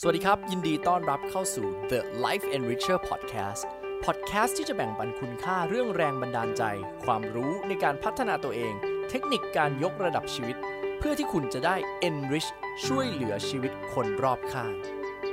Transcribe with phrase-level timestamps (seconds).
[0.00, 3.62] สวัสดีครับ ยินดีต้อนรับเข้าสู่ The Life Enricher Podcast
[4.04, 6.62] Podcast ที่จะแบ่งปันคุณค่าเรื่องแรงบันดาลใจ
[7.04, 8.74] ความรู้ในการพัฒนาตัวเอง
[9.10, 10.56] เทคนิคการยกระดับชีวิต
[10.98, 11.76] เพื่อที่คุณจะได้
[12.08, 12.48] enrich
[12.86, 14.72] ช่วยเหลือชีวิตคนรอบข้าง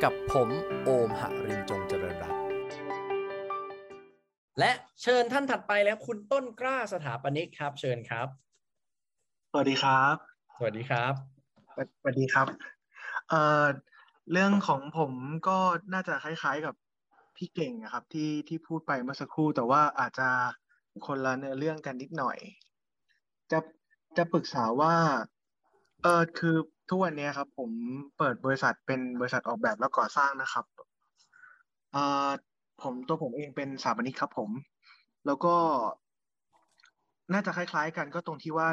[0.04, 0.50] กับผม
[0.84, 2.40] โอมหรินจงเจริญรัตน์
[4.60, 4.72] และ
[5.02, 8.28] เชิญท่านถัดไปแล้วคุณต้นกล้าสถาปนิกครับ เชิญครับ
[9.52, 10.16] สวัสดีครับ
[10.56, 11.14] สวัสดีครับ
[12.00, 12.48] สวัสดีครับ
[13.30, 13.66] เอ่อ
[14.32, 15.12] เรื่องของผม
[15.48, 15.58] ก็
[15.94, 16.76] น่าจะคล้ายๆกับ
[17.36, 20.30] พี่เก่งนะครับ ที่ที่พูดไปเมื่อสักครู่ แต่ว่าอาจจะ
[21.06, 22.38] คนละเนื้อเรื่องกันนิดหน่อย
[23.52, 23.60] จะ
[24.18, 24.94] จะปรึกษาว่า
[26.04, 26.56] เออคือ
[26.90, 27.70] ทุกวันนี้ครับ ผม
[28.18, 30.66] เปิดบริษัทเป็นบริษัทออกแบบและก่อสร้างนะครับ
[31.92, 31.98] เอ
[32.28, 32.30] อ
[32.82, 34.50] ผมตัวผมเองเป็นสถาปนิกครับ ผม
[35.26, 35.56] แล้วก็
[37.34, 38.68] น่าจะคล้าย ๆ กันก็ตรงที่ว่า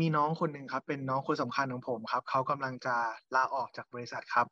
[0.00, 2.96] มีน้องคนหนึ่งครับ เป็นน้องคนสำคัญของผมครับเขากำลังจะ
[3.34, 4.46] ลาออกจากบริษัทครับ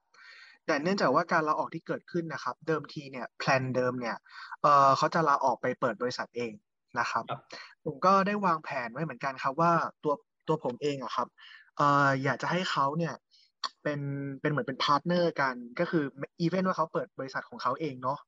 [0.67, 4.17] แต่เนื่องจากว่าการลาออกที่เกิดขึ้นนะครับ เดิมทีเนี่ย plan เดิมเนี่ย
[4.63, 6.53] เออเขาจะลาออกไปเปิดบริษัทเอง
[6.99, 7.41] นะครับครับ
[7.85, 9.73] ผมก็ได้วางแผนไว้เหมือนกันครับว่า
[10.05, 10.15] ตัว
[10.49, 11.29] ตัวผมเองอะครับ
[11.77, 13.15] เอออยากจะให้เขาเนี่ย
[13.83, 14.01] เป็น
[14.41, 16.05] เป็นเหมือนเป็น partner กันก็คือ
[16.41, 18.19] อีเวนต์ว่าเขาเปิดบริษัทของเขาเองเนาะ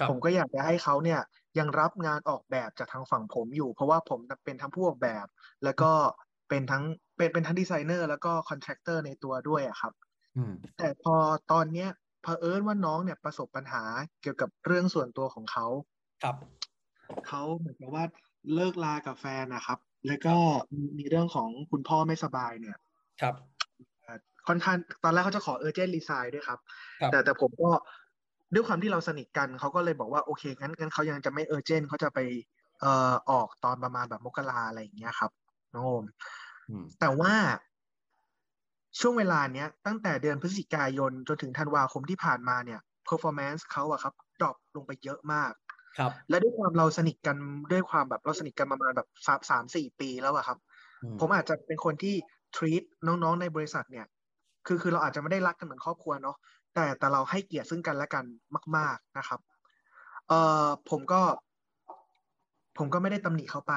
[0.00, 1.20] ครับผมก็อยากจะให้เขาเนี่ย
[1.58, 5.26] ยังรับงานออกแบบจากทางฝั่งผมอยู่ เพราะว่าผมเป็นทั้งผู้ออกแบบ
[5.64, 5.92] แล้วก็
[6.48, 6.84] เป็นทั้ง
[7.16, 10.07] เป็นเป็นทั้งดีไซเนอร์แล้วก็ contractor ในตัวด้วยอะครับอืม
[10.78, 11.14] แต่พอ
[11.52, 11.88] ตอนเนี้ย
[12.22, 13.82] เผอิญว่าน้องเนี่ยประสบปัญหา
[14.22, 15.66] เกี่ยวกับเรื่องส่วนตัวของเขา
[16.22, 16.36] ครับ
[17.28, 18.04] เขาเหมือนกับว่า
[18.54, 20.36] เลิกลากับแฟนนะครับ แล้วก็
[20.74, 22.76] มีมีเรื่องของคุณพ่อไม่สบายเนี่ย
[23.20, 23.34] ครับ
[24.02, 26.58] เอ่อค่อนข้างตอนแรกเขาจะขอเออร์เจนรีไซน์ด้วยครับ
[27.00, 27.70] ครับ แต่แต่ผมก็
[28.54, 32.18] ด้วยความที่เราสนิทกันเขาก็เลยบอกว่าโอเคงั้นงั้นเขายังจะไม่เออร์เจนเขาจะไป
[32.80, 35.30] เอ่อออกตอนประมาณแบบมกราอะไรอย่างเงี้ยครับ
[35.74, 36.04] น้องโอม
[36.70, 37.32] อืมแต่ว่า
[39.00, 45.52] ช่วงเวลาเนี้ยตั้งแต่เดือนพฤศจิกายนจนถึงธันวาคมที่ผ่านมาเนี่ย performance เขาอะครับดรอปลงไปเยอะมาก
[45.98, 47.36] ครับ และด้วยความเราสนิทกัน
[47.72, 50.58] ด้วยความแบบเราสนิทกันประมาณแบบสามสามสี่ปีแล้วอะครับ
[51.02, 52.14] อืผมอาจจะเป็นคนที่
[52.56, 54.06] treat น้องๆในบริษัทเนี่ย
[54.66, 56.36] คือคือเราอาจจะไม่ได้รักกันเหมือนครอบครัวเนาะ
[56.74, 58.24] แต่แต่เราให้เกียรติซึ่งกันและกัน
[58.76, 59.40] มาก ๆนะครับ
[60.28, 61.22] เอ่อผมก็
[62.76, 63.72] ผมก็ไม่ได้ตำหนิเขาไป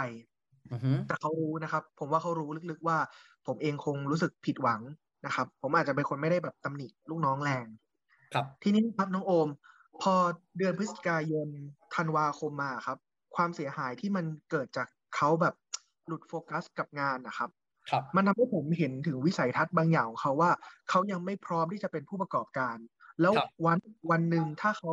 [0.72, 2.98] อือฮึแต่เขารู้นะครับ ผมว่าเขารู้ลึกๆว่า
[3.48, 4.82] ผมเองคงรู้สึกผิดหวัง
[5.26, 7.66] นะครับ ผมอาจจะเป็นคนไม่ได้แบบตำหนิลูกน้องแรง
[8.34, 9.48] ครับ ทีนี้ครับน้องโอม
[10.02, 10.14] พอ
[10.58, 11.48] เดือนพฤศจิกายน
[11.96, 12.98] ธันวาคมมาครับ
[13.36, 15.56] ความเสียหายที่มันเกิดจากเขาแบบ
[16.08, 17.50] หลุดโฟกัสกับงานนะครับ
[17.90, 20.52] ครับมันทำให้ผมเห็นถึงวิสัยทัศน์บางอย่างของเขาว่า
[20.90, 22.78] เขายังไม่พร้อมที่จะเป็นผู้ประกอบการ
[23.22, 23.80] แล้วครับวัน
[24.12, 24.92] วันหนึ่งถ้าเขา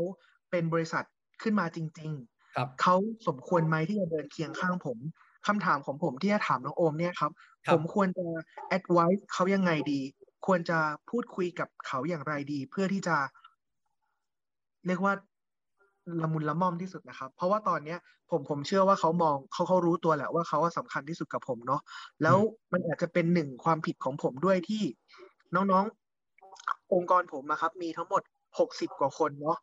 [0.51, 1.05] เป็นบริษัท
[1.43, 2.13] ขึ้นมาจริง
[2.57, 2.97] ครับๆเขา
[3.29, 4.99] สมควรไหมที่จะเดินเคียงข้างผม
[5.49, 7.33] คำถามของผมที่จะถามน้องโอมเนี่ยครับ
[7.67, 8.27] ครับ ผมควรจะ
[8.77, 10.01] advise เขายังไงดี
[10.47, 10.79] ควรจะ
[11.11, 13.17] พูดคุยกับเขาอย่างไรดี เพื่อที่จะ
[14.87, 15.13] เรียกว่า
[16.23, 17.99] ละมุนละม่อมที่สุดนะครับ เพราะว่าตอนเนี้ย
[18.31, 21.81] ผมผมเชื่อว่าเขามองเขาเขารู้ตัวแหละว่าเขาว่าสำคัญที่สุดกับผมเนาะ
[22.23, 22.37] แล้ว
[22.73, 24.83] มันอาจจะเป็นหนึ่งความผิดของผมด้วยที่
[25.55, 28.23] น้องๆ องค์กรผมอะครับ มีทั้งหมด
[28.59, 29.59] หกสิบกว่าคนเนาะ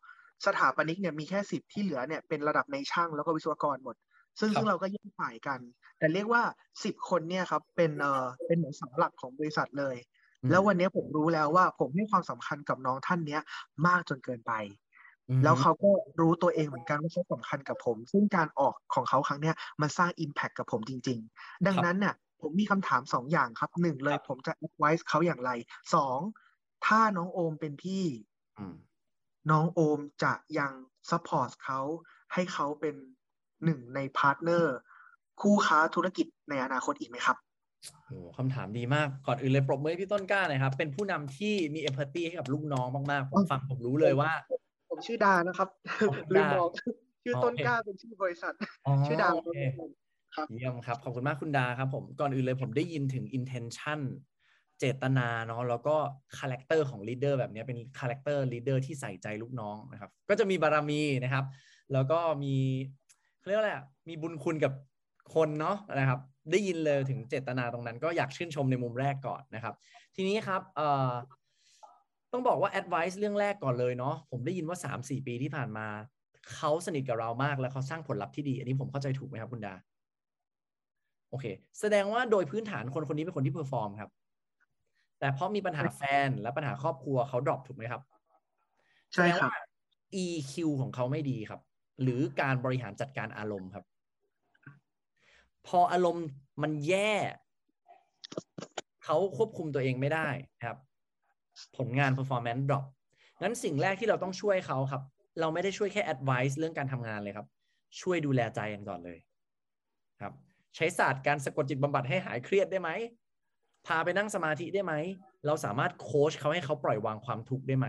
[0.46, 3.96] สถาปนิกเนี่ยมีแค่สิบที่เหลือเนี่ยเป็นระดับในช่างแล้วก็วิศวกรหมด
[4.40, 5.60] ซึ่งครับซึ่งเราก็แยกฝ่ายกัน
[5.98, 6.42] แต่เรียกว่า
[6.84, 9.96] สิบคนเนี่ยครับเป็นเอ่อเป็นเหมือนเสาหลักของบริษัทเลย
[10.42, 13.42] อืมแล้ววันนี้ผมรู้แล้วว่าผมให้ความสำคัญกับน้องท่านเนี้ย
[13.86, 14.52] มากจนเกินไป
[15.30, 25.50] อือฮึแล้วเขาก็รู้ตัวเองเหมือนกันว่าเขาสำคัญกับผม ซึ่งการออกของเขาครั้งเนี้ยมันสร้าง Impact กับผมจริง ๆ ดังนั้นเนี่ยผมมีคำถามสองอย่างครับหนึ่งเลยผมจะ advise เขาอย่างไร
[25.94, 26.18] สอง
[26.86, 28.04] ถ้าน้องโอมเป็นพี่
[28.58, 28.74] อืม
[29.50, 30.72] น้องโอมจะยัง
[31.10, 31.80] support เขา
[32.32, 32.96] ให้เขาเป็น
[33.66, 34.76] หนึ่งใน partner
[35.40, 37.36] คู่ค้าธุรกิจในอนาคตอีกไหมครับ
[38.06, 44.32] โอ้คำถามดีมาก ก่อนอื่นเลยปรบมือให้พี่ต้นกล้าหนะครับ เป็นผู้นำที่มี empathy ให้กับลูกน้องมากๆ ผมฟังผมรู้เลยว่า
[44.90, 45.68] ผมชื่อดานะครับ
[46.00, 46.70] อ๋อลืมดาบอก
[47.24, 48.52] ชื่อต้นโอเคกล้าเป็นชื่อบริษัท
[48.86, 49.58] อ๋อชื่อดาโอเค
[50.34, 54.00] ครับเยี่ยมครับ ขอบคุณมากคุณดาครับผม ก่อนอื่นเลยผมได้ยินถึง intention
[54.78, 55.96] เจตนาเนาะแล้วก็
[56.38, 61.44] character ของ leader แบบเนี้ยเป็นคาแรคเตอร์ leader ที่ใส่ใจลูกน้องนะครับ ก็จะมีบารมีนะครับ
[61.92, 62.56] แล้วก็มี
[63.46, 64.72] เขาเรียกว่าอะไรอะมีบุญคุณกับ
[65.34, 66.20] คนเนาะนะครับ
[66.50, 69.74] ได้ยินเลยถึงเจตนาตรงนั้น ก็อยากชื่นชมในมุมแรกก่อนนะครับ
[70.16, 71.12] ทีนี้ครับเอ่อ
[72.32, 75.86] ต้องบอกว่า advice เรื่องแรกก่อนเลยเนาะผมได้ยินว่า 3-4 ปีที่ผ่านมา
[76.54, 79.74] เขาสนิทกับเรามากแล้วเขาสร้างผลลัพธ์ที่ดี อันนี้ผมเข้าใจถูกไหมครับคุณดา
[81.30, 81.46] โอเค
[81.80, 84.10] แสดงว่าโดยพื้นฐานคนคนนี้เป็นคนที่ perform ครับ
[85.20, 88.02] แต่เพราะมีปัญหาแฟนและปัญหาครอบครัวเขา drop ถูกไหมครับ
[89.14, 89.60] ใช่แสดงครับว่า
[90.24, 91.60] EQ ของเขาไม่ดีครับ
[92.02, 93.84] หรือการบริหารจัดการอารมณ์ครับ
[95.66, 96.26] พออารมณ์
[96.62, 97.12] มันแย่
[99.04, 100.28] เขาควบคุมตัวเองไม่ได้
[100.64, 100.76] ครับ
[101.76, 102.84] ผลงาน performance drop
[103.42, 105.02] งั้นสิ่งแรกที่เราต้องช่วยเขาครับ
[105.40, 107.46] เราไม่ได้ช่วยแค่ advice เรื่องการทำงานเลยครับ
[108.00, 109.18] ช่วยดูแลใจกันก่อนเลย
[110.20, 110.32] ครับ
[110.76, 112.90] ใช้ศาสตร์การสะกดจิตบำบัดให้หายเครียดได้ไหม
[113.86, 114.94] พาไปนั่งสมาธิได้ไหม
[115.46, 117.86] เราสามารถโค้ชเขาให้เขาปล่อยวางความทุกข์ได้ไหม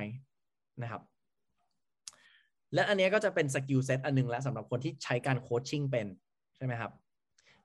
[0.81, 1.01] นะครับ
[2.73, 6.07] และอันนี้ก็จะเป็น skill set อันนึงแล้วสำหรับคนที่ใช้การ coaching เป็น
[6.55, 6.91] ใช่ไหมครับ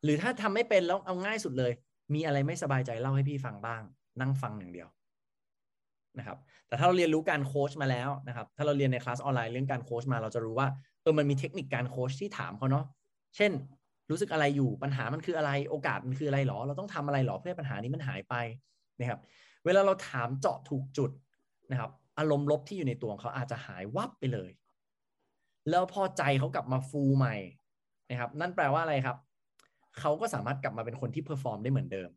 [0.03, 1.73] หรือถ้าทำไม่เป็นแล้วเอาง่ายสุดเลย
[2.15, 3.83] มีอะไรไม่สบายใจเล่าให้พี่ฟังบ้าง
[4.21, 4.89] นั่งฟังอย่างเดียว
[6.19, 6.39] นะครับ
[6.69, 10.69] แต่ถ้าเราเรียนรู้การโค้ชมาแล้วนะครับ ถ้าเราเรียนในคลาสออนไลน์เรื่องการโค้ชมา เราจะรู้ว่า
[11.03, 12.85] เออมันมีเทคนิคการโค้ชที่ถามเขาเนาะ
[13.37, 13.53] เช่น
[14.11, 18.35] รู้สึกอะไรอยู่ ปัญหามันคืออะไร โอกาสมันคืออะไรหรอ เราต้องทำอะไรหรอเพื่อปัญหานี้มันหายไป
[19.01, 19.21] นะครับ
[19.65, 21.11] เวลาเราถามเจาะถูกจุด
[21.71, 24.51] นะครับ อารมณ์ลบที่อยู่ในตัวของเขาอาจจะหายวับไปเลย
[25.71, 27.37] แล้วพอใจเขากลับมาฟูใหม่
[28.11, 29.17] นะครับ นั่นแปลว่าอะไรครับ
[29.99, 32.11] เขาก็สามารถกลับมาเป็นคนที่ perform ได้เหมือนเดิม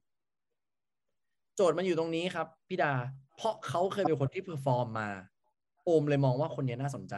[1.55, 2.93] โจทย์มันอยู่ตรงนี้ครับพี่ดา
[3.37, 5.09] เพราะเขาเคยเป็นคนที่ perform มา
[5.85, 7.15] โอมเลยมองว่าคนนี้น่าสนใจ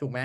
[0.00, 0.20] ถูกไหม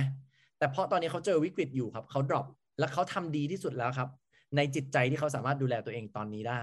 [0.58, 2.46] แต่เพราะตอนนี้เขาเจอวิกฤตอยู่ครับ เขา drop
[2.80, 4.10] แล้วเขาทำดีที่สุดแล้วครับ
[4.56, 6.62] ในจิตใจที่เขาสามารถดูแลตัวเองตอนนี้ได้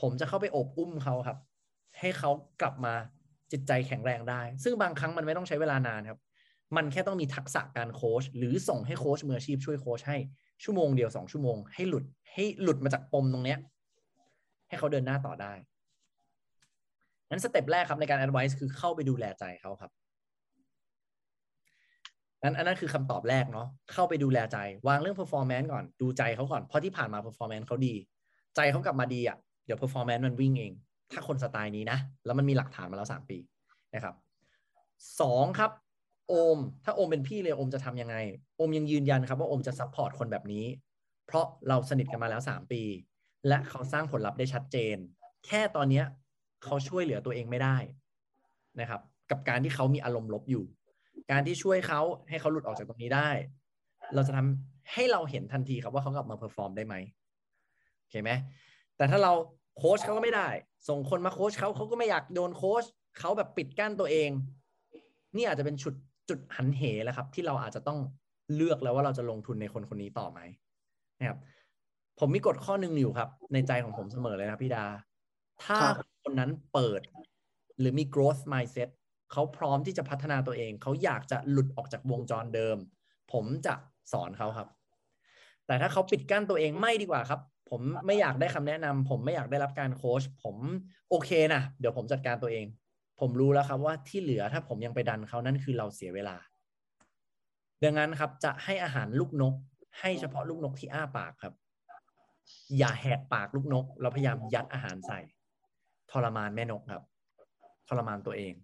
[0.00, 1.38] ผมจะเข้าไปอบอุ้มเขาครับ
[1.98, 2.94] ให้เขากลับมา
[3.52, 6.18] จิตใจแข็งแรงได้ ซึ่งบางครั้งมันไม่ต้องใช้เวลานานครับ
[6.76, 10.16] มันแค่ต้องมีทักษะการโค้ชหรือส่งให้โค้ชมืออาชีพช่วยโค้ชให้
[10.64, 13.58] ชั่วโมงเดียวสองชั่วโมงให้หลุดให้หลุดมาจากปมตรงเนี้ย
[14.68, 15.52] ให้เขาเดินหน้าต่อได้
[17.30, 19.90] นั้น step แรกครับในการ advice คือเข้าไปดูแลใจเขาครับ
[22.42, 24.58] นั้นอันนั้นคือคำตอบแรกเนาะเข้าไปดูแลใจ
[24.88, 27.94] วางเรื่อง performance ก่อนดูใจเขาก่อน เพราะที่ผ่านมา performance เขาดี
[28.56, 29.36] ใจเขากลับมาดีอะ่ะ
[29.66, 30.72] เดี๋ยว performance มันวิ่งเอง
[31.12, 33.38] ถ้าคนสไตล์นี้นะ แล้วมันมีหลักฐานมาแล้วสามปี
[33.94, 34.14] นะครับ
[35.20, 35.70] สองครับ
[36.30, 38.16] โอม ถ้าโอมเป็นพี่เลยโอมจะทำยังไง
[38.56, 40.64] โอมยังยืนยันครับว่าโอมจะ support คนแบบนี้
[41.26, 42.82] เพราะเราสนิทกันมาแล้วสามปี
[43.48, 44.96] และเขาสร้างผลลัพธ์ได้ชัดเจน
[45.46, 46.04] แค่ตอนเนี้ย
[46.64, 47.76] เขาช่วยเหลือตัวเองไม่ได้
[48.80, 49.00] นะครับ
[49.30, 50.64] กับการที่เขามีอารมณ์ลบอยู่
[51.30, 53.30] การที่ช่วยเขาให้เขาหลุดออกจากตรงนี้ได้
[54.14, 56.94] เราจะทำให้เราเห็นทันทีครับว่าเขากลับมา perform ได้ไหม
[57.98, 58.30] โอเคไหม
[58.96, 59.32] แต่ถ้าเรา
[59.76, 60.48] โค้ชเขาก็ไม่ได้
[60.88, 62.84] ส่งคนมาโค้ชเขาเขาก็ไม่อยากโดนโค้ช
[63.18, 64.30] เขาแบบปิดกั้นตัวเอง
[65.36, 65.94] นี่อาจจะเป็นจุด
[66.30, 67.98] จุดหันเหแล้วครับ ที่เราอาจจะต้อง
[68.54, 70.40] เลือกแล้วว่าเราจะลงทุนในคนคนนี้ต่อไหม
[71.18, 71.38] นะครับ
[72.18, 74.84] ผมมีกฎข้อหนึ่งอยู่ครับ ในใจของผมเสมอเลยนะพี่ดา
[75.64, 75.78] ถ้า
[76.22, 77.00] คนนั้นเปิด
[77.78, 78.88] หรือมี growth mindset
[79.32, 82.76] เขาพร้อมที่จะพัฒนาตัวเอง เขาอยากจะหลุดออกจากวงจรเดิม
[83.32, 83.74] ผมจะ
[84.12, 84.68] สอนเขาครับ
[85.66, 87.40] แต่ถ้าเขาปิดกั้นตัวเองไม่ดีกว่าครับ
[87.70, 90.56] ผมไม่อยากได้คำแนะนำผมไม่อยากได้รับการโค้ชผม
[91.10, 92.64] โอเคนะเดี๋ยวผมจัดการตัวเอง
[93.20, 96.36] ผมรู้แล้วครับว่าที่เหลือถ้าผมยังไปดันเขานั่นคือเราเสียเวลา
[97.84, 99.54] ดังนั้นครับจะให้อาหารลูกนก
[100.00, 101.54] ให้เฉพาะลูกนกที่อ้าปากครับ
[102.78, 105.20] อย่าแหกปากลูกนก เราพยายามยัดอาหารใส่
[106.10, 107.04] ทรมานแม่นกครับ
[107.88, 108.54] ทรมานตัวเอง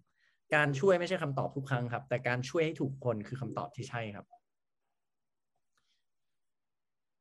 [0.55, 4.25] การช่วยไม่ใช่คำตอบทุกครั้งครับ แต่การช่วยให้ถูกคนคือคำตอบที่ใช่ครับ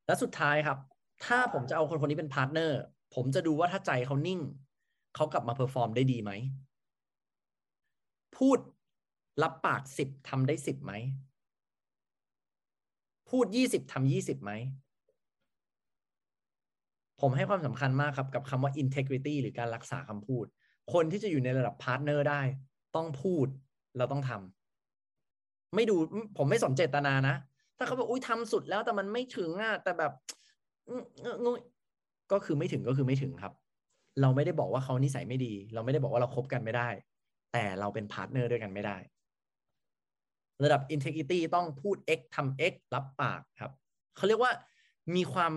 [0.06, 0.78] และสุดท้ายครับ
[1.24, 2.80] ถ้าผมจะเอาคนคนนี้เป็น partner
[3.14, 4.40] ผมจะดูว่าถ้าใจเขานิ่ง
[5.14, 6.30] เขากลับมา perform ได้ดีไหม
[8.38, 8.58] พูด
[9.42, 10.92] รับปากสิบทำได้สิบไหม
[13.30, 14.52] พูดยี่สิบทำยี่สิบไหม
[17.20, 20.44] ผมให้ความสำคัญมากครับกับคำว่า integrity หรือการรักษาคำพูด
[20.92, 22.42] คนที่จะอยู่ในระดับ partner ได้
[22.96, 23.46] ต้องพูด
[23.98, 25.96] เราต้องทำไม่ดู
[26.36, 27.34] ผมไม่สนเจตนานะ
[27.76, 30.12] ถ้าเขาบอกอุ้ยทำสุดแล้วแต่มันไม่ถึงอะแต่แบบ
[31.44, 31.46] ง
[32.32, 33.52] ก็คือไม่ถึงก็คือไม่ถึงครับ
[34.20, 36.88] เราไม่ได้บอกว่าเขานิสัยไม่ดี เราไม่ได้บอกว่าเราคบกันไม่ได้
[37.56, 38.96] แต่เราเป็น partner ด้วยกันไม่ได้
[40.64, 43.72] ระดับ integrity ต้องพูด x ทำ x รับปากครับ
[44.16, 44.52] เขาเรียกว่า
[45.14, 45.52] มีความ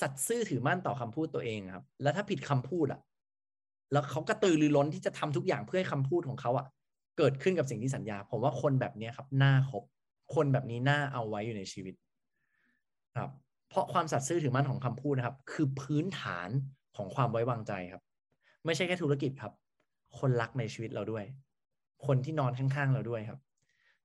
[0.00, 3.00] สัตย์ซื่อถือมั่นต่อคำพูดตัวเองครับ แล้วถ้าผิดคำพูดอะ
[3.92, 6.66] แล้วเขากระตือรือร้นที่จะทำทุกอย่างเพื่อให้คำพูดของเขาอะ
[7.18, 9.82] เกิดขึ้นกับสิ่งที่สัญญา ผมว่าคนแบบนี้ครับน่าคบ
[10.34, 11.94] คนแบบนี้น่าเอาไว้อยู่ในชีวิต
[13.16, 13.30] ครับ
[13.68, 16.48] เพราะความสัตย์ซื่อถือมั่นของคำพูดนะครับ คือพื้นฐาน
[16.96, 18.02] ของความไว้วางใจครับ
[18.64, 19.52] ไม่ใช่แค่ธุรกิจครับ
[20.18, 21.24] คนรักในชีวิตเราด้วย
[22.06, 23.40] คนที่นอนข้างๆเราด้วยครับ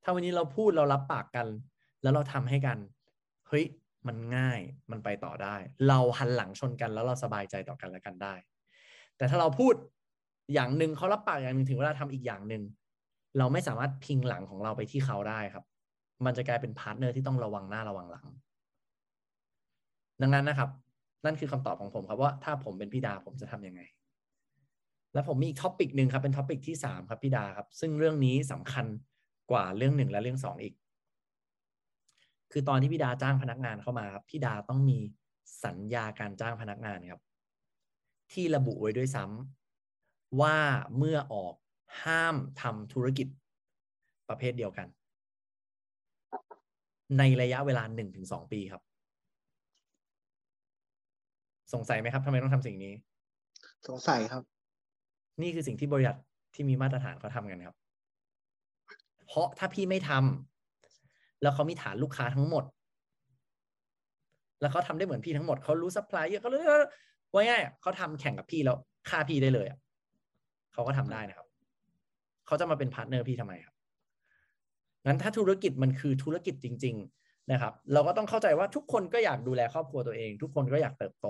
[0.04, 1.48] ถ้าวันนี้เราพูดเรารับปากกัน
[2.02, 2.78] แล้วเราทำให้กัน
[3.48, 3.66] เฮ้ย
[4.08, 4.60] มันง่าย
[4.92, 5.56] มันไปต่อได้
[5.88, 8.34] เราหันหลังชนกันแล้วเราสบายใจต่อกันและกันได้
[9.18, 9.74] แต่ถ้าเราพูด
[10.54, 12.64] อย่างหนึ่งเขารับปากอย่างหนึ่งถึงเวลาทำอีกอย่างหนึ่ง
[13.38, 15.66] เราไม่สามารถพิงหลังของเราไปที่เขาได้ครับ
[16.26, 18.28] มันจะกลายเป็น partner ที่ต้องระวังหน้าระวังหลัง
[20.22, 20.70] ดังนั้นนะครับ
[21.26, 23.82] นั่นคือคำตอบของผมครับว่าถ้าผมเป็นพี่ดาผมจะทำยังไง
[25.14, 28.86] และผมมีอีก topic หนึ่งครับเป็น topic ที่สามครับพี่ดาครับ ซึ่งเรื่องนี้สำคัญ
[29.52, 30.74] กว่าเรื่องหนึ่งและเรื่องสองอีก
[32.52, 35.00] คือตอนที่พี่ดาจ้างพนักงานเข้ามาครับพี่ดาต้องมี
[35.66, 37.22] สัญญาการจ้างพนักงานครับ
[38.32, 40.58] ที่ระบุไว้ด้วยซ้ำว่า
[40.98, 41.56] เมื่อออก
[42.04, 43.28] ห้ามทำธุรกิจ
[44.30, 44.88] ประเภทเดียวกัน
[47.18, 48.82] ในระยะเวลาหนึ่งถึงสองปีครับ
[51.74, 52.94] สงสัยไหมครับทำไมต้องทำสิ่งนี้
[53.88, 54.44] สงสัยครับ
[55.42, 56.18] นี่คือสิ่งที่บริษัท
[56.54, 57.76] ที่มีมาตรฐานเขาทำกันครับ
[59.28, 62.64] เพราะถ้าพี่ไม่ทำแล้วเขามีฐานลูกค้าทั้งหมด
[64.62, 66.62] แล้วเขาทำได้เหมือนพี่ทั้งหมดเขารู้ซัพพลายเยอะเขาเลย
[67.34, 68.78] ว่าง่ายเขาทำแข่งกับพี่แล้ว
[69.10, 69.80] ฆ่าพี่ได้เลยอะ
[70.74, 71.48] เขาก็ทำได้นะครับ
[72.48, 73.76] เขาจะมาเป็น partner พี่ทำไมครับ
[75.06, 81.28] งั้นถ้าธุรกิจมันคือธุรกิจจริง ๆ นะครับ เราก็ต้องเข้าใจว่าทุกคนก็อยากดูแลครอบครัวตัวเอง ทุกคนก็อยากเติบโต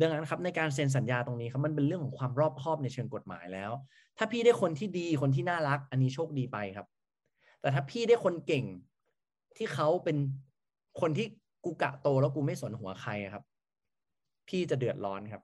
[0.00, 3.70] ดังนั้นครับในการเซ็นสัญญาตรงนี้ครับมันเป็นเรื่องของความรอบคอบในเชิงกฎหมายแล้ว
[4.18, 6.86] ถ้าพี่ได้คนที่ดีคนที่น่ารัก อันนี้โชคดีไปครับ
[7.60, 8.64] แต่ถ้าพี่ได้คนเก่ง
[9.56, 10.16] ที่เขาเป็น
[11.00, 11.26] คนที่
[11.64, 13.44] กูกะโตแล้วกูไม่สนหัวใครครับ
[14.48, 15.42] พี่จะเดือดร้อนครับ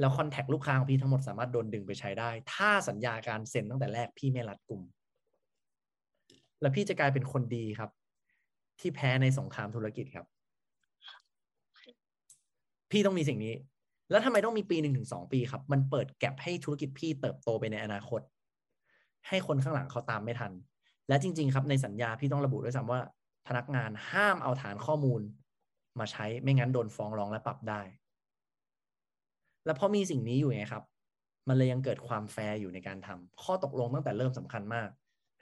[0.00, 4.82] แล้วคอนแทคลูกค้าของพี่ทั้งหมดสามารถโดนดึงไปใช้ได้ ถ้าสัญญาการเซ็นตั้งแต่แรกพี่ไม่รัดกลุ่ม
[6.60, 7.90] แล้วพี่จะกลายเป็นคนดีครับ
[8.80, 10.26] ที่แพ้ในสงครามธุรกิจครับ
[12.90, 13.54] พี่ต้องมีสิ่งนี้
[14.10, 18.20] แล้วทำไมต้องมีปีหนึ่งถึงสองปีครับ มันเปิดแก็บให้ธุรกิจพี่เติบโตไปในอนาคต
[19.28, 20.52] ให้คนข้างหลังเขาตามไม่ทัน
[21.08, 23.00] และจริง ๆ ครับในสัญญาพี่ต้องระบุด้วยซ้ำว่า
[23.48, 25.20] พนักงานห้ามเอาฐานข้อมูล
[25.98, 27.80] มาใช้ไม่งั้นโดนฟ้องร้องและปรับได้
[29.64, 30.84] แล้วพอมีสิ่งนี้อยู่ไงครับ
[31.48, 34.88] มันเลยยังเกิดความแฟร์อยู่ในการทำข้อตกลงตั้งแต่เริ่มสำคัญมาก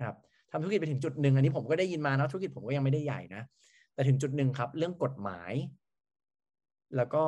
[0.06, 0.16] ครับ
[0.50, 3.42] ทำธุรกิจไปถึงจุดหนึ่งอันนี้ผมก็ได้ยินมานะธุรกิจผมก็ยังไม่ได้ใหญ่นะ
[3.94, 5.52] แต่ถึงจุดหนึ่งครับ เรื่องกฎหมาย
[6.96, 7.24] แล้วก็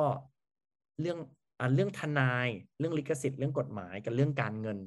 [1.01, 1.17] เรื่อง
[1.59, 2.47] อ่าเรื่องทนาย
[2.79, 4.77] เรื่องลิขสิทธิ์เรื่องกฎหมายกับเรื่องการเงิน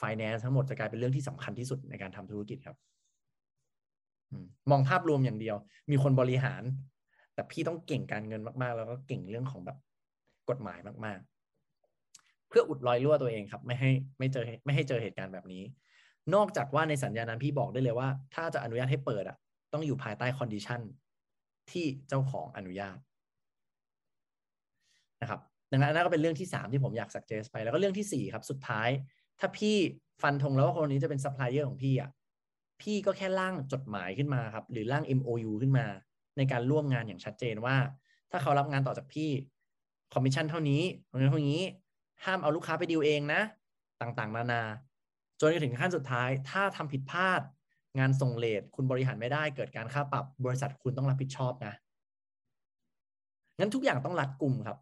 [0.00, 2.76] finance ทั้งหมดจะกลายเป็นเรื่องที่สำคัญที่สุดในการทำธุรกิจครับ
[4.70, 5.56] มองภาพรวมอย่างเดียว
[5.90, 6.62] มีคนบริหาร
[7.34, 9.78] แต่พี่ต้องเก่งการเงินมาก ๆ แล้วก็เก่งเรื่องของแบบ
[10.50, 11.18] กฎหมายมาก
[11.84, 15.62] ๆ เพื่ออุดรอยรั่วตัวเองครับ ไม่ให้ไม่เจอไม่ให้เจอเหตุการณ์แบบนี้
[16.34, 19.36] นอกจากว่าในสัญญานั้นพี่บอกได้เลยว่า ถ้าจะอนุญาตให้เปิดอะ
[19.72, 20.80] ต้องอยู่ภายใต้ condition
[21.70, 22.96] ที่เจ้าของอนุญาต
[25.22, 25.40] นะครับ
[25.72, 28.88] ดังนั้นนั่นก็เป็นเรื่องที่ 3 ที่ผมอยาก suggest ไปแล้วก็เรื่องที่ 4 ครับ สุดท้าย
[29.38, 29.76] ถ้าพี่
[30.22, 32.10] ฟันธงแล้วว่าคนนี้จะเป็นซัพพลายเออร์ของพี่อะ
[32.82, 35.86] พี่ก็แค่ร่างจดหมายขึ้นมาครับหรือร่าง MOU ขึ้นมา
[36.36, 37.76] ในการร่วมงานอย่างชัดเจนว่า
[38.30, 39.30] ถ้าเขารับงานต่อจากพี่
[40.12, 41.62] คอมมิชชั่นเท่านี้ตรงนี้เท่านี้
[42.24, 43.40] ห้ามเอาลูกค้าไปดีลเองนะ
[44.00, 44.62] ต่างๆ นานา
[45.40, 47.40] จนถึงขั้นสุดท้าย ถ้าทำผิดพลาด
[47.98, 51.74] งานส่ง late คุณบริหารไม่ได้เกิดการค่าปรับบริษัทคุณต้องรับผิดชอบนะ
[53.58, 54.78] งั้นทุกอย่างต้องรัดกลุ่มครับ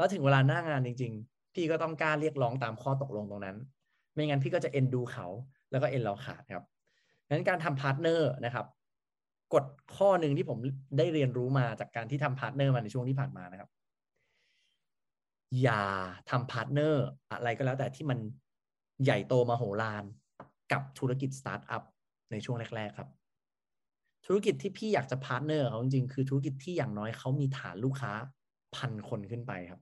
[0.00, 3.56] แล้วถึงเวลาหน้างานจริง ๆ พี่ก็ต้องกล้าเรียกร้องตามข้อตกลงตรงนั้น
[4.14, 5.26] ไม่งั้นพี่ก็จะเอ็นดูเขา
[5.70, 6.64] แล้วก็เอ็นเราขาดครับ
[7.30, 8.66] งั้นการทำ partner นะครับ
[9.54, 9.64] กฎ
[9.96, 10.58] ข้อหนึ่งที่ผม
[10.98, 13.70] ได้เรียนรู้มาจากการที่ทำ partner มาในช่วงที่ผ่านมานะครับ
[15.62, 15.82] อย่า
[16.30, 18.18] ทำ partner อะไรก็แล้วแต่ที่มัน
[19.04, 20.04] ใหญ่โตมาโหฬาร
[20.72, 21.82] กับธุรกิจสตาร์ทอัพ
[22.30, 23.08] ในช่วงแรก ๆ ครับ
[24.26, 28.12] ธุรกิจที่พี่อยากจะ partner เขาจริงๆคือธุรกิจที่อย่างน้อยเขามีฐานลูกค้า
[28.76, 29.80] พันคนขึ้นไปครับ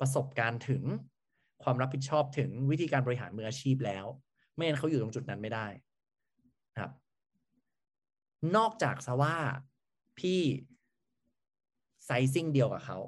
[0.00, 0.82] ประสบการณ์ถึง
[1.62, 4.04] ความรับผิดชอบถึงวิธีการบริหารมืออาชีพแล้ว
[4.54, 5.66] ไม่งั้นเขาอยู่ตรงจุดนั้นไม่ได้
[6.78, 6.90] ครับ
[8.56, 9.36] นอกจากซะว่า
[10.18, 10.40] พี่
[12.04, 12.98] ไซซิ่งเดียวกับเขา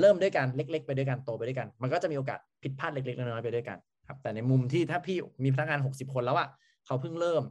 [0.00, 3.78] เริ่มด้วยกันเล็ก ๆ ไปด้วยกันโตไปด้วยกัน มันก็จะมีโอกาสผิดพลาดเล็กๆน้อยๆไปด้วยกัน
[4.08, 6.48] ครับ แต่ในมุมที่ถ้าพี่มีพนักงานหกสิบคนแล้วอะ
[6.86, 7.42] เขาเพิ่งเริ่ม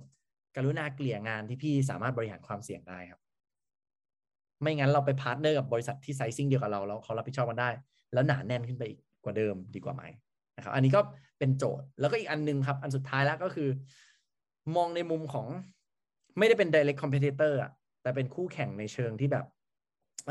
[0.55, 3.19] กรุณาเกลี่ยงานที่พี่สามารถบริหารความเสี่ยงได้ครับ
[4.61, 7.69] ไม่งั้นเราไป partner กับบริษัทที่ sizing เดียวกับเราแล้วเขารับผิดชอบกันได้
[8.13, 10.03] แล้วหนาแน่นขึ้นไปอีกกว่าเดิมดีกว่าไหม
[10.55, 11.01] นะครับ อันนี้ก็
[11.39, 13.69] เป็นโจทย์แล้วก็อีกอันนึงครับ อันสุดท้ายแล้วก็คือ
[14.75, 15.47] มองในมุมของ
[16.37, 17.71] ไม่ได้เป็น direct competitor อะ
[18.01, 19.45] แต่เป็นคู่แข่งในเชิงที่แบบ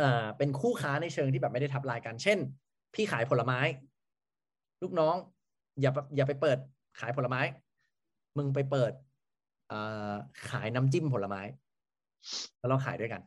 [0.01, 2.39] อ่าเป็นคู่ค้าในเชิงที่แบบไม่ได้ทับลายกันเช่น
[2.95, 3.61] พี่ขายผลไม้
[4.83, 5.15] ลูกน้อง
[5.81, 6.59] อย่าอย่าไปเปิด
[7.01, 7.41] ขายผลไม้
[8.37, 8.93] มึงไปเปิด
[10.51, 11.41] ขายน้ำจิ้มผลไม้
[12.59, 13.23] แล้วเราขายด้วยกัน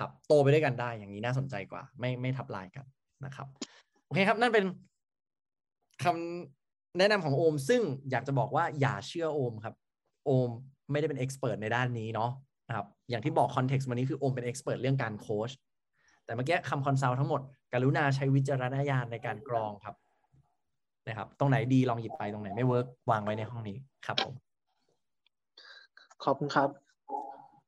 [0.00, 2.84] ครับโตไปด้วยกันได้อย่างนี้น่าสนใจกว่า ไม่ไม่ทับลายกัน
[3.24, 3.46] นะครับ
[4.06, 4.64] โอเคครับ นั่นเป็น
[6.04, 9.74] คำแนะนำของโอม ซึ่งอยากจะบอกว่าอย่าเชื่อโอมครับ
[10.26, 10.50] โอม
[10.90, 12.30] ไม่ได้เป็น expert ในด้านนี้เนาะ
[12.68, 15.50] นะครับอย่างที่บอก context วันนี้คือโอมเป็น expert เรื่องการโค้ช
[16.24, 17.40] แต่เมื่อกี้คำ consult ทั้งหมด
[17.72, 19.94] กรุณาใช้วิจารณญาณในการกรองครับ
[21.08, 23.76] นะครับ ตรงไหนดีลองหยิบไปตรงไหนไม่ work วางไว้ในห้องนี้
[24.06, 24.34] ครับผม
[26.24, 26.68] ขอบคุณครับ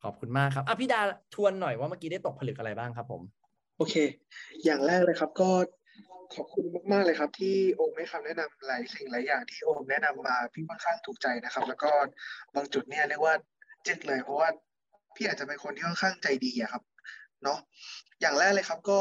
[0.04, 1.00] ขอบคุณมากครับอะพี่ดา
[1.34, 3.22] ทวนหน่อยว่าเมื่อกี้ได้ตกผลึกอะไรบ้างครับผม
[3.76, 3.94] โอเค
[4.64, 5.50] อย่างแรกเลยครับก็
[6.34, 11.90] ขอบคุณมากๆเลยครับ ที่โอมให้คำแนะนำหลายสิ่งหลายอย่างที่โอมแนะนำมาพี่ค่อนข้างถูกใจนะครับ แล้วก็
[12.54, 13.34] บางจุดเนี่ยเรียกว่า
[13.84, 14.48] เจึกเลย เพราะว่า
[15.16, 16.82] พี่อาจจะเป็นคนที่ค่อนข้างใจดีอะครับ
[17.44, 17.58] เนาะ
[18.20, 18.98] อย่างแรกเลยครับก็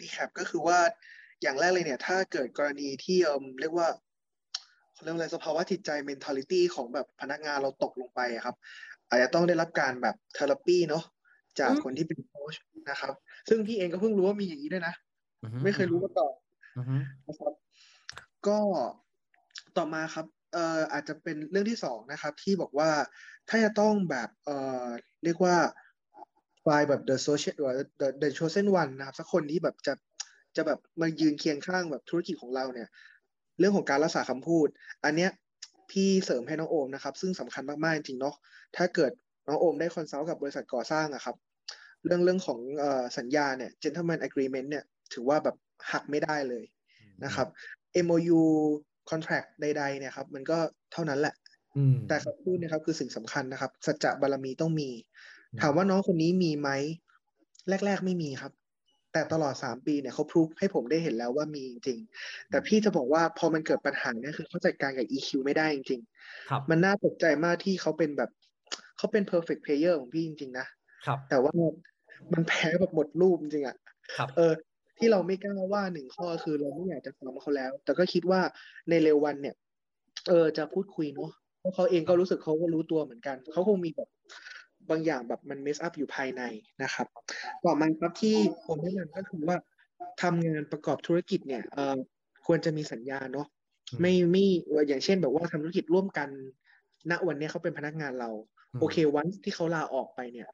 [0.00, 0.78] รีแคปก็คือว่า
[1.42, 3.88] อย่างแรกเลยเนี่ย ถ้าเกิดกรณีที่เอมเรียกว่า
[4.92, 8.56] เขาเรียกอะไรสภาวะจิตใจ mentality ของแบบพนักงานเราตกลงไปครับ
[9.08, 11.04] อาจจะต้องได้รับการแบบเทอราปีเนาะ
[11.60, 12.54] จากคนที่เป็นโค้ช
[12.90, 13.14] นะครับ
[13.48, 14.94] ซึ่งพี่เองก็เพิ่งรู้ว่ามีอย่างนี้ด้วยนะ
[15.64, 16.34] ไม่เคยรู้มาก่อน
[17.28, 17.52] นะครับ
[18.46, 18.58] ก็
[19.76, 22.90] ต่อมาครับเอ่ออาจจะเป็นเรื่องที่สองนะครับ ที่บอกว่า
[23.48, 24.86] ถ้าจะต้องแบบเอ่อ
[25.24, 25.56] เรียกว่า
[26.62, 27.56] ไฟแบบ the social
[28.00, 29.94] the the chosen one นะครับสักคนที่แบบจะ
[30.56, 32.88] จะแบบมายืนเคียงข้างแบบธุรกิจของเราเนี่ย
[33.58, 34.68] เรื่องของการรักษาคำพูด
[35.04, 35.30] อันเนี้ย
[35.90, 38.34] พี่เสริมให้น้องโอมนะครับ ซึ่งสำคัญมากๆจริงเนาะ
[38.76, 39.12] ถ้าเกิด
[39.48, 41.36] น้องโอมได้คอนซัลท์กับบริษัทก่อสร้างอะครับ
[42.04, 42.84] เรื่องเรื่องของอ
[43.18, 45.56] สัญญาเนี่ย gentleman agreement เนี่ยถือว่าแบบ
[45.92, 46.64] หักไม่ได้เลย
[47.24, 47.48] นะครับ
[48.04, 48.40] MOU
[49.10, 50.58] contract ใดๆเนี่ยครับมันก็
[50.92, 51.34] เท่านั้นแหละ
[52.08, 54.90] แต่คำพูดนะครับคือสิ่งสำคัญนะครับ สัจจะบารมีต้องมี
[55.60, 56.70] ถามว่าน้องคนนี้มีไหม
[57.86, 58.52] แรก ๆ ไม่มีครับ
[59.14, 68.30] แต่ตลอดสามปีเนี่ยเขาพรูฟให้ผมได้เห็นแล้วว่ามีจริงๆแต่พี่จะบอกว่าพอมันเกิดปัญหาเนี่ยคือเขาจัดการกับ EQ ไม่ได้จริงๆมันน่าตกใจมากที่เขาเป็นแบบ
[68.96, 70.66] เขาเป็น perfect player ของพี่จริง ๆ นะ
[71.06, 71.52] ครับแต่ว่า
[72.32, 73.76] มันแพ้แบบหมดรูปจริงๆอะ
[74.36, 74.52] เออ
[74.98, 78.40] ที่เราไม่กล้าว่าหนึ่งข้อคือเราไม่อยากจะฟังเขาแล้ว แต่ก็คิดว่า
[78.88, 79.54] ในเร็ววันเนี่ย
[80.28, 81.30] เออจะพูดคุยเนาะ
[81.60, 84.08] เพราะเขาเองก็รู้สึกเขาก็รู้ตัวเหมือนกัน เขาคงมีแบบ
[84.90, 86.42] บางอย่างแบบมันเมสอัพอยู่ภายใน
[86.82, 87.06] นะครับ
[87.64, 88.36] ต่อมาครับที่
[88.66, 89.56] ผมแนะนำก็คือว่า
[90.22, 91.96] ทำงานประกอบธุรกิจเนี่ยเออ
[92.46, 93.46] ควรจะมีสัญญาเนาะ
[94.00, 94.44] ไม่ไม่
[94.88, 96.28] อย่างเช่นแบบว่าทำธุรกิจร่วมกัน
[97.10, 98.30] ณวันนี้เขาเป็นพนักงานเรา
[98.80, 100.48] โอเควันที่เขาลาออกไปเนี่ย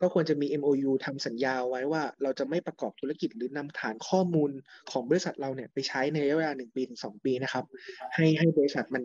[0.00, 4.50] ก็ควรจะมี MOU ทำสัญญาไว้ว่าเราจะไม่ประกอบธุรกิจหรือนำฐานข้อมูล
[4.90, 7.64] ของบริษัทเราเนี่ยไปใช้ในระยะเวลาหนึ่งปีถึงสองปีนะครับ
[8.14, 9.02] ให้ให้บริษัทมัน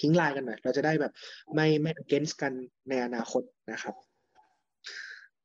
[0.00, 1.12] ทิ้งลายกันหน่อย เราจะได้แบบ
[1.54, 2.52] ไม่ไม่ against กัน
[2.88, 3.94] ในอนาคตนะครับ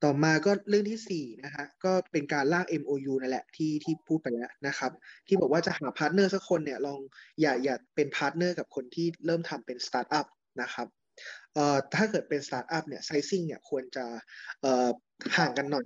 [0.03, 4.91] ต่อมาก็เรื่องที่สี่นะฮะก็เป็นการลาก MOU นั่นแหละที่ที่พูดไปแล้วนะครับ
[5.27, 6.99] ที่บอกว่าจะหา partner สักคนเนี่ยลอง
[7.41, 10.25] อย่าอย่าเป็น partner กับคนที่เริ่มทำเป็นสตาร์ทอัพ
[10.61, 10.87] นะครับ
[11.53, 14.05] เอ่อถ้าเกิดเป็นสตาร์ทอัพเนี่ย sizing เนี่ยควรจะ
[14.61, 14.89] เอ่อ
[15.37, 15.85] ห่างกันหน่อย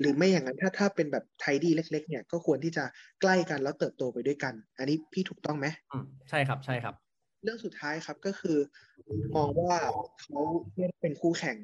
[0.00, 2.84] หรือไม่อย่างนั้นถ้าถ้าเป็นแบบ tiny เล็ก ๆ เนี่ยก็ควรที่จะ
[3.20, 6.94] ใกล้กันแล้วเติบโตไปด้วยกัน อันนี้พี่ถูกต้องไหมอืมใช่ครับใช่ครับ
[7.44, 8.58] เรื่องสุดท้ายครับก็คือ
[9.36, 9.76] มองว่า
[10.20, 10.40] เขา
[11.00, 11.56] เป็นคู่แข่ง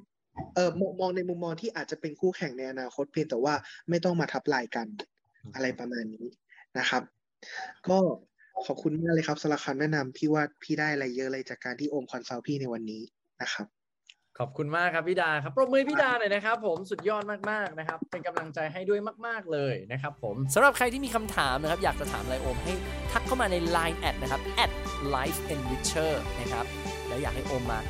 [0.54, 3.54] เอออมมองในมุมมองที่อาจจะเป็นคู่แข่งในอนาคตเพียงแต่ว่า
[3.88, 4.86] ไม่ต้องมาทับลายกัน
[5.54, 6.26] อะไรประมาณนี้
[6.78, 7.02] นะครับ
[7.88, 7.98] ก็
[8.66, 13.02] ขอบคุณมากเลยครับสำหรับคำแนะนำพี่ว่าพี่ได้อะไรเยอะเลยจากการที่โอม consult พี่ในวันนี้
[13.42, 13.66] นะครับ
[14.40, 22.72] ขอบคุณมากครับพี่ดาครับปรบมือพี่ดาหน่อยนะครับ ผมสุดยอดมากๆนะครับ เป็นกำลังใจให้ด้วยมาก ๆเลยนะครับ ผมสำหรับใครที่มีคำถามนะครับอยากจะถามอะไรโอมให้
[23.12, 24.40] ทักเข้ามาใน Line แอดนะครับ
[25.14, 26.66] life enricher นะครับ
[27.08, 27.80] แล้วอยากให้โอมมา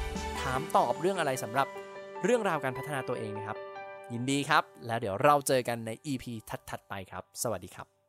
[0.42, 1.68] ถามตอบเรื่องอะไรสำหรับ
[2.24, 3.56] เรื่องราวการพัฒนาตัวเองนะครับ
[4.12, 6.24] ยินดีครับ แล้วเดี๋ยวเราเจอกันใน EP
[6.70, 7.99] ถัดๆไปครับ สวัสดีครับ